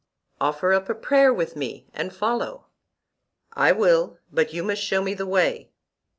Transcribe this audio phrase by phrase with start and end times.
[0.39, 2.65] Offer up a prayer with me and follow.
[3.53, 5.69] I will, but you must show me the way.